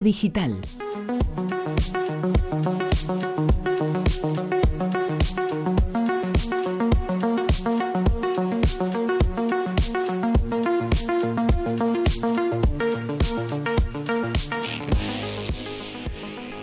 [0.00, 0.56] Digital.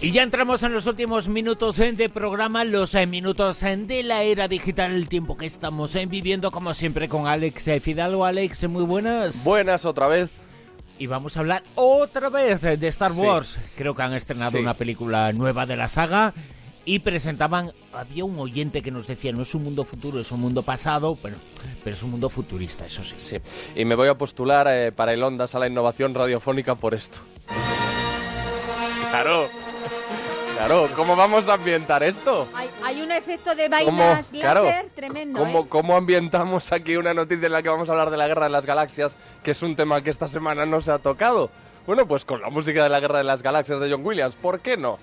[0.00, 4.04] Y ya entramos en los últimos minutos eh, de programa, los eh, minutos eh, de
[4.04, 8.24] la era digital, el tiempo que estamos viviendo, como siempre, con Alex Fidalgo.
[8.24, 9.44] Alex, muy buenas.
[9.44, 10.30] Buenas otra vez.
[10.98, 13.58] Y vamos a hablar otra vez de Star Wars.
[13.76, 16.34] Creo que han estrenado una película nueva de la saga
[16.84, 20.40] y presentaban, había un oyente que nos decía, no es un mundo futuro, es un
[20.40, 21.36] mundo pasado, pero,
[21.84, 23.14] pero es un mundo futurista, eso sí.
[23.18, 23.36] Sí,
[23.76, 27.18] y me voy a postular para el Ondas a la innovación radiofónica por esto.
[29.10, 29.48] Claro.
[30.56, 32.48] Claro, ¿cómo vamos a ambientar esto?
[32.88, 35.38] Hay, un efecto de vainas láser tremendo.
[35.38, 35.66] ¿cómo, ¿eh?
[35.68, 38.50] ¿Cómo ambientamos aquí una noticia en la que vamos a hablar de la guerra de
[38.50, 41.50] las galaxias, que es un tema que esta semana no se ha tocado?
[41.86, 44.60] Bueno, pues con la música de la guerra de las galaxias de John Williams, ¿por
[44.60, 44.98] qué no?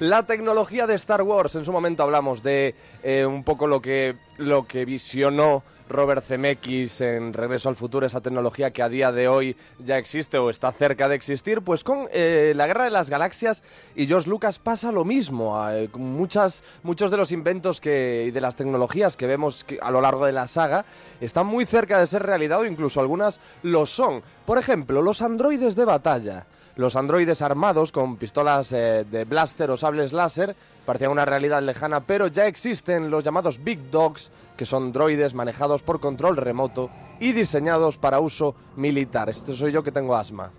[0.00, 4.16] La tecnología de Star Wars, en su momento hablamos de eh, un poco lo que,
[4.38, 9.28] lo que visionó Robert Zemeckis en Regreso al Futuro, esa tecnología que a día de
[9.28, 13.10] hoy ya existe o está cerca de existir, pues con eh, la Guerra de las
[13.10, 13.62] Galaxias
[13.96, 15.68] y George Lucas pasa lo mismo.
[15.70, 20.00] Eh, muchas, muchos de los inventos que, y de las tecnologías que vemos a lo
[20.00, 20.84] largo de la saga
[21.20, 24.22] están muy cerca de ser realidad o incluso algunas lo son.
[24.46, 26.46] Por ejemplo, los androides de batalla.
[26.80, 32.00] Los androides armados con pistolas eh, de blaster o sables láser parecían una realidad lejana,
[32.00, 36.88] pero ya existen los llamados Big Dogs, que son droides manejados por control remoto
[37.20, 39.28] y diseñados para uso militar.
[39.28, 40.52] Esto soy yo que tengo asma.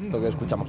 [0.00, 0.68] Esto que escuchamos.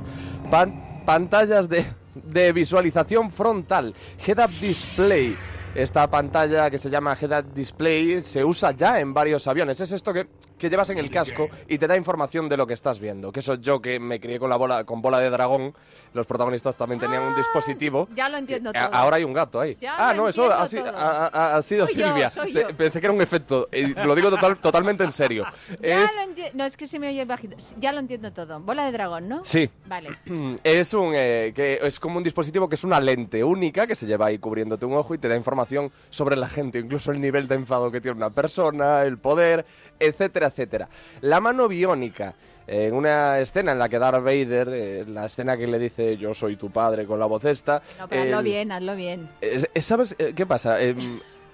[1.05, 1.85] pantallas de,
[2.16, 3.94] de visualización frontal,
[4.25, 5.38] head-up display
[5.75, 9.81] esta pantalla que se llama Head-Up Display se usa ya en varios aviones.
[9.81, 10.25] Es esto que,
[10.57, 13.30] que, llevas en el casco y te da información de lo que estás viendo.
[13.30, 15.73] Que eso yo que me crié con la bola, con bola de dragón,
[16.13, 18.07] los protagonistas también tenían un ah, dispositivo.
[18.16, 18.83] Ya lo entiendo todo.
[18.94, 19.77] Ahora hay un gato ahí.
[19.85, 22.31] ah, no, eso ha, ha, sido Silvia.
[22.77, 23.67] Pensé que era un efecto.
[24.06, 25.45] Lo digo total, totalmente en serio.
[25.81, 27.57] Ya lo no, es que se me oye bajito.
[27.79, 28.59] Ya lo entiendo todo.
[28.59, 29.44] Bola de dragón, ¿no?
[29.44, 29.69] Sí.
[29.85, 30.18] Vale.
[30.63, 34.05] Es un eh, que es como un dispositivo que es una lente única que se
[34.05, 37.47] lleva ahí cubriéndote un ojo y te da información sobre la gente, incluso el nivel
[37.47, 39.66] de enfado que tiene una persona, el poder,
[39.99, 40.88] etcétera, etcétera.
[41.21, 42.35] La mano biónica.
[42.67, 46.35] En una escena en la que Darth Vader, eh, la escena que le dice yo
[46.35, 47.81] soy tu padre con la voz esta...
[47.97, 49.27] No, pero hazlo bien, hazlo bien.
[49.75, 50.77] ¿Sabes eh, qué pasa?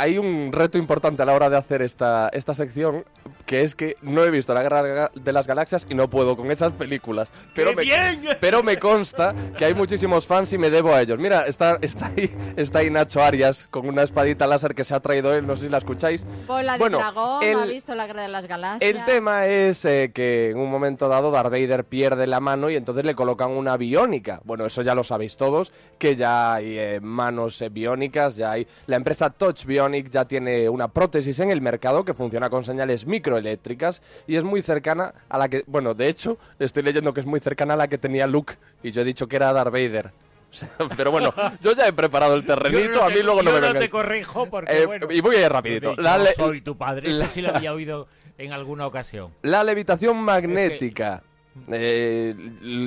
[0.02, 3.06] Hay un reto importante a la hora de hacer esta, esta sección,
[3.46, 6.50] que es que no he visto la Guerra de las Galaxias y no puedo con
[6.50, 7.32] esas películas.
[7.54, 7.84] Pero, me,
[8.40, 11.20] pero me consta que hay muchísimos fans y me debo a ellos.
[11.20, 15.00] Mira, está, está, ahí, está ahí Nacho Arias con una espadita láser que se ha
[15.02, 16.26] traído él, no sé si la escucháis.
[16.48, 18.92] Bola bueno, de dragón, ha visto la Guerra de las Galaxias.
[18.92, 22.76] El tema es eh, que en un momento dado Darth Vader pierde la mano y
[22.76, 24.42] entonces le colocan una biónica.
[24.46, 28.66] Bueno, eso ya lo sabéis todos, que ya hay eh, manos eh, biónicas, ya hay...
[28.88, 33.06] La empresa Touch Bionic ya tiene una prótesis en el mercado que funciona con señales
[33.06, 37.26] microeléctricas y es muy cercana a la que, bueno, de hecho, estoy leyendo que es
[37.26, 40.12] muy cercana a la que tenía Luke y yo he dicho que era Darth Vader.
[40.98, 43.90] Pero bueno, yo ya he preparado el terrenito, a mí luego no me no te
[43.90, 45.96] corrijo porque, eh, Y voy a ir rapidito.
[46.36, 49.32] soy tu padre, eso sí lo había oído en alguna ocasión.
[49.42, 51.24] La levitación magnética.
[51.70, 52.34] Eh,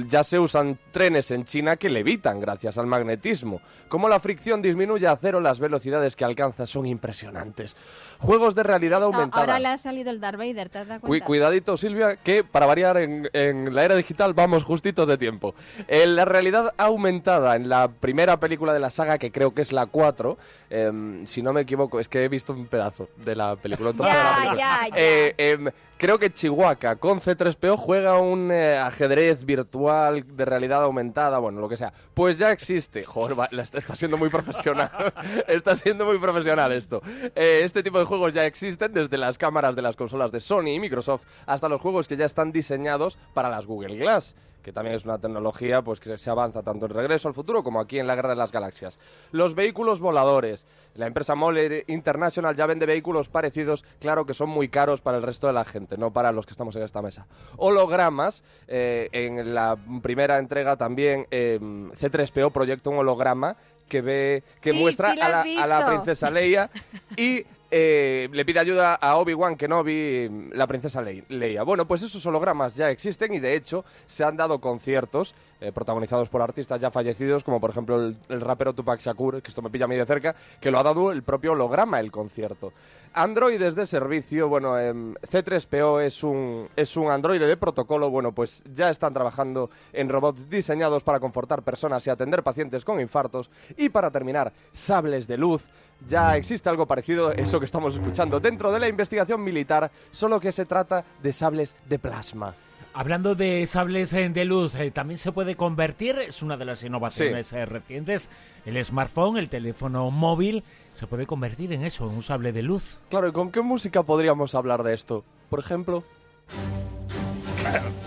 [0.09, 3.61] ya se usan trenes en China que levitan gracias al magnetismo.
[3.89, 7.77] Como la fricción disminuye a cero, las velocidades que alcanza son impresionantes.
[8.19, 9.43] Juegos de realidad aumentada.
[9.43, 11.27] Ahora le ha salido el Darth Vader, ¿te has dado cuenta?
[11.27, 15.55] cuidadito, Silvia, que para variar en, la era digital vamos justitos de tiempo.
[15.87, 19.73] En la realidad aumentada, en la primera película de la saga, que creo que es
[19.73, 20.39] la 4,
[20.71, 23.93] em, si no me equivoco, es que he visto un pedazo de la película.
[23.93, 24.89] ya, ya, ya.
[24.97, 31.61] Eh, em, creo que Chihuahua con C3PO juega un ajedrez virtual de realidad aumentada, bueno,
[31.61, 31.93] lo que sea.
[32.15, 33.05] Pues ya existe.
[33.05, 34.91] Joder, está, siendo muy profesional.
[35.49, 37.03] está siendo muy profesional esto.
[37.35, 40.69] Eh, este tipo de juegos ya existen desde las cámaras de las consolas de Sony
[40.69, 44.97] y Microsoft hasta los juegos que ya están diseñados para las Google Glass que también
[44.97, 48.07] es una tecnología pues que se avanza tanto en Regreso al Futuro como aquí en
[48.07, 48.99] la Guerra de las Galaxias.
[49.31, 50.67] Los vehículos voladores.
[50.95, 55.23] La empresa Moller International ya vende vehículos parecidos, claro que son muy caros para el
[55.23, 57.27] resto de la gente, no para los que estamos en esta mesa.
[57.57, 63.57] Hologramas, eh, en la primera entrega también eh, C3PO proyecta un holograma
[63.89, 66.71] que ve que muestra a, la, princesa Leia
[67.17, 67.45] y
[67.77, 71.65] eh, le pide ayuda a Obi-Wan Kenobi, la princesa Leia.
[71.65, 76.29] Bueno, pues esos hologramas ya existen y de hecho se han dado conciertos eh, protagonizados
[76.29, 79.87] por artistas ya fallecidos, como por ejemplo el, rapero Tupac Shakur, que esto me pilla
[79.87, 82.73] a mí de cerca, que lo ha dado el propio holograma el concierto.
[83.13, 88.63] Androides de servicio, bueno, eh, C3PO es un, es un androide de protocolo, bueno, pues
[88.73, 93.51] ya están trabajando en robots diseñados para confortar personas y atender pacientes con infartos.
[93.77, 95.65] Y para terminar, sables de luz.
[96.07, 100.39] Ya existe algo parecido a eso que estamos escuchando dentro de la investigación militar, solo
[100.41, 102.55] que se trata de sables de plasma.
[102.97, 106.83] Hablando de sables eh, de luz, eh, también se puede convertir, es una de las
[106.85, 107.57] innovaciones Sí.
[107.57, 108.29] eh, recientes,
[108.67, 110.63] el smartphone, el teléfono móvil,
[110.95, 113.01] se puede convertir en eso, en un sable de luz.
[113.11, 115.25] Claro, ¿y con qué música podríamos hablar de esto?
[115.51, 116.05] Por ejemplo.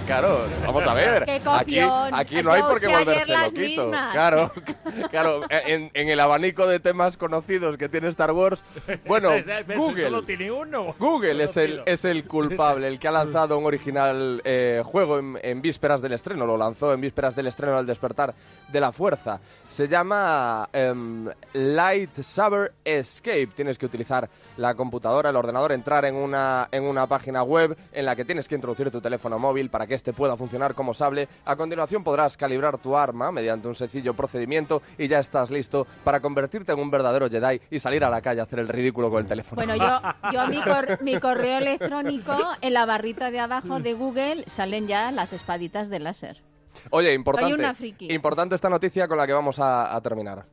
[0.08, 1.26] Claro, vamos a ver.
[1.26, 3.84] ¡Qué Aquí, no hay por qué volverse loquito.
[3.84, 4.14] mismas.
[4.14, 4.52] Claro,
[5.12, 5.42] claro.
[5.50, 8.64] En, en el abanico de temas conocidos que tiene Star Wars,
[9.06, 9.32] bueno,
[9.76, 10.04] Google.
[10.06, 10.96] Solo tiene uno.
[10.98, 15.38] Google es el, es el culpable, el que ha lanzado un original eh, juego en,
[15.44, 16.46] en vísperas del estreno.
[16.46, 18.34] Lo lanzó en vísperas del estreno al despertar
[18.70, 19.42] de la fuerza.
[19.68, 23.50] Se llama em, Lightsaber Escape.
[23.56, 28.06] Tienes que utilizar la computadora, el ordenador, entrar en una, en una página web en
[28.06, 31.28] la que tienes que introducir tu teléfono móvil para que este pueda funcionar como sable.
[31.44, 36.22] A continuación podrás calibrar tu arma mediante un sencillo procedimiento y ya estás listo para
[36.22, 39.20] convertirte en un verdadero Jedi y salir a la calle a hacer el ridículo con
[39.22, 39.56] el teléfono.
[39.62, 40.00] Bueno, yo,
[40.32, 45.12] yo mi, cor- mi correo electrónico, en la barrita de abajo de Google salen ya
[45.12, 46.42] las espaditas de láser.
[46.92, 48.14] Oye, importante, una friki.
[48.14, 50.46] importante esta noticia con la que vamos a, a terminar.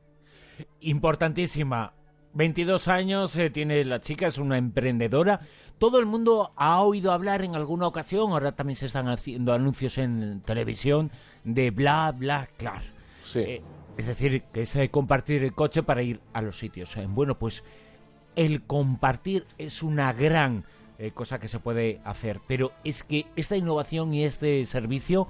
[0.80, 1.92] Importantísima.
[2.34, 5.40] 22 años eh, tiene la chica, es una emprendedora.
[5.78, 9.98] Todo el mundo ha oído hablar en alguna ocasión, ahora también se están haciendo anuncios
[9.98, 11.10] en televisión
[11.44, 12.82] de bla, bla, clar.
[13.24, 13.40] Sí.
[13.40, 13.62] Eh,
[13.96, 16.96] es decir, que es eh, compartir el coche para ir a los sitios.
[16.96, 17.62] Eh, bueno, pues
[18.36, 20.64] el compartir es una gran
[21.12, 25.26] cosa que se puede hacer, pero es que esta innovación y este servicio,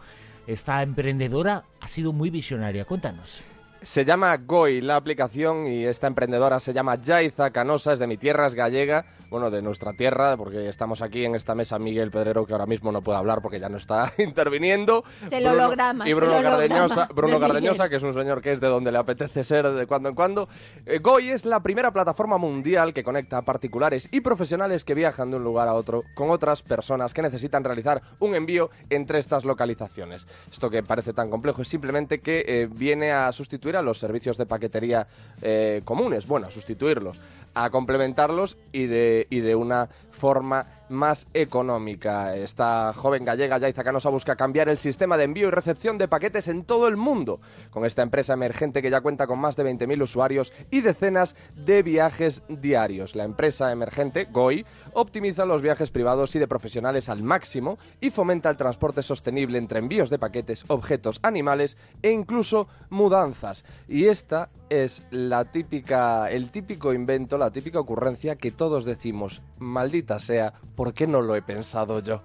[0.47, 2.85] esta emprendedora, ha sido muy visionaria.
[2.85, 3.43] Cuéntanos.
[3.85, 8.17] Se llama Goi la aplicación y esta emprendedora se llama Yaiza Canosa, es de mi
[8.17, 12.47] tierra, es gallega, bueno, de nuestra tierra, porque estamos aquí en esta mesa Miguel Pedrero,
[12.47, 15.05] que ahora mismo no puede hablar porque ya no está interviniendo.
[15.29, 17.39] Se lo holograma, Y Bruno Cardeñosa, de Bruno.
[17.39, 20.15] Cardeñosa, que es un señor que es de donde le apetece ser de cuando en
[20.15, 20.49] cuando.
[20.87, 25.31] Eh, Goi es la primera plataforma mundial que conecta a particulares y profesionales que viajan
[25.31, 29.45] de un lugar a otro con otras personas que necesitan realizar un envío entre estas
[29.45, 30.27] localizaciones.
[30.51, 34.37] Esto que parece tan complejo es simplemente que eh, viene a sustituir a los servicios
[34.37, 35.07] de paquetería
[35.43, 37.19] eh, comunes, bueno, a sustituirlos,
[37.55, 42.37] a complementarlos y de, y de una forma más económica.
[42.37, 46.49] Esta joven gallega, Yaiza Canosa, busca cambiar el sistema de envío y recepción de paquetes
[46.49, 47.41] en todo el mundo,
[47.71, 51.83] con esta empresa emergente que ya cuenta con más de 20.000 usuarios y decenas de
[51.83, 53.15] viajes diarios.
[53.15, 58.51] La empresa emergente, GOI, optimiza los viajes privados y de profesionales al máximo y fomenta
[58.51, 63.65] el transporte sostenible entre envíos de paquetes, objetos, animales e incluso mudanzas.
[63.89, 70.19] Y esta es la típica, el típico invento, la típica ocurrencia que todos decimos, maldita
[70.19, 72.23] sea, ¿por qué no lo he pensado yo?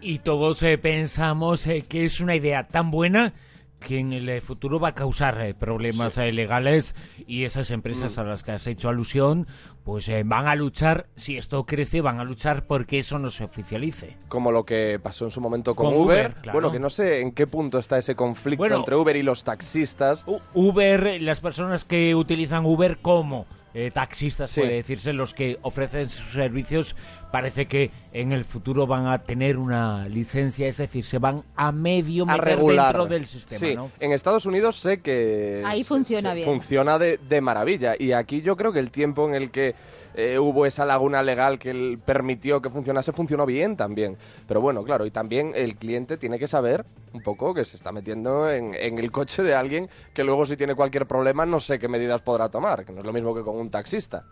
[0.00, 3.32] Y todos eh, pensamos eh, que es una idea tan buena
[3.80, 6.94] que en el eh, futuro va a causar eh, problemas eh, legales
[7.26, 8.20] y esas empresas Mm.
[8.20, 9.46] a las que has hecho alusión
[9.84, 14.18] pues van a luchar, si esto crece, van a luchar porque eso no se oficialice.
[14.28, 16.26] Como lo que pasó en su momento con, Con Uber.
[16.26, 16.52] Uber, claro.
[16.52, 18.76] Bueno, que no sé en qué punto está ese conflicto Bueno.
[18.76, 20.26] entre Uber y los taxistas.
[20.54, 24.60] Uber, las personas que utilizan Uber como eh, taxistas, Sí.
[24.62, 26.96] puede decirse, los que ofrecen sus servicios,
[27.30, 31.70] parece que en el futuro van a tener una licencia, es decir, se van a
[31.70, 32.86] medio a meter regular.
[32.96, 33.90] dentro del sistema, sí, ¿no?
[34.00, 36.46] en Estados Unidos sé que Ahí funciona se- bien.
[36.46, 39.74] Funciona de, de maravilla y aquí yo creo que el tiempo en el que
[40.14, 44.16] eh, hubo esa laguna legal que el- permitió que funcionase funcionó bien también.
[44.48, 47.92] Pero bueno, claro, y también el cliente tiene que saber un poco que se está
[47.92, 51.78] metiendo en, en el coche de alguien que luego si tiene cualquier problema no sé
[51.78, 54.24] qué medidas podrá tomar, que no es lo mismo que con un taxista.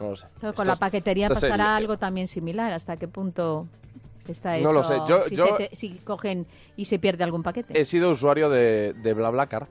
[0.00, 0.26] No lo sé.
[0.36, 2.72] Pero Esto con la es- paquetería esto es pasará algo también similar.
[2.72, 3.66] ¿Hasta qué punto
[4.28, 4.66] está eso?
[4.66, 4.94] No lo sé.
[5.08, 7.78] Yo- si, yo- se te- si cogen y se pierde algún paquete.
[7.80, 9.66] He sido usuario de, de BlaBlaCar,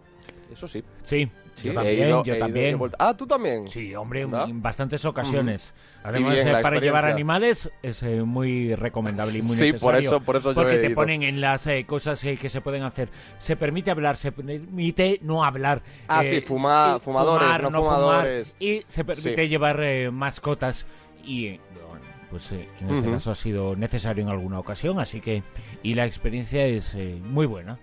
[0.52, 0.84] eso sí.
[1.04, 2.80] Sí, Sí, yo también, ido- yo también.
[3.00, 3.68] Ah, tú también.
[3.68, 4.46] Sí, hombre, ¿No?
[4.46, 5.74] en bastantes ocasiones.
[6.04, 9.80] Además, bien eh, la para llevar animales es eh, muy recomendable y muy Sí, necesario.
[9.82, 10.96] por eso- por eso yo Porque he te ido.
[10.96, 13.10] ponen en las eh, cosas eh, que se pueden hacer.
[13.40, 15.82] Se permite hablar, se permite no hablar.
[16.08, 18.56] Ah, sí, fuma- fumadores, fumar, no fumar, fumadores.
[18.60, 19.50] y se permite Sí.
[19.50, 20.86] llevar eh, mascotas.
[21.26, 21.60] Y
[22.30, 25.00] pues eh, en este caso ha sido necesario en alguna ocasión.
[25.00, 25.42] Así que.
[25.82, 27.80] Y la experiencia es eh, muy buena.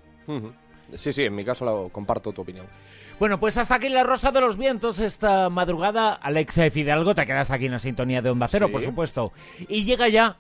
[0.95, 2.67] Sí, sí, en mi caso lo comparto tu opinión.
[3.19, 6.15] Bueno, pues hasta aquí la Rosa de los Vientos esta madrugada.
[6.15, 8.73] Alexa Fidalgo, te quedas aquí en la sintonía de Onda Cero, Sí.
[8.73, 9.33] por supuesto.
[9.69, 10.37] Y llega ya